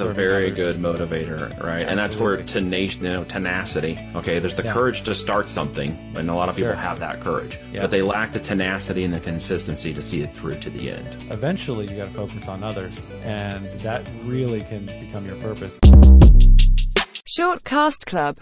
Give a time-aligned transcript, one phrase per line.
[0.00, 1.86] a very good motivator, right?
[1.86, 3.98] And that's where tenacity, you know, tenacity.
[4.14, 4.72] Okay, there's the Yeah.
[4.72, 6.80] courage to start something, and a lot of people Sure.
[6.80, 7.82] have that courage, Yeah.
[7.82, 11.16] but they lack the tenacity and the consistency to see it through to the end.
[11.30, 15.78] Eventually, you got to focus on others, and that really can become your purpose.
[17.26, 18.36] Short Cast Club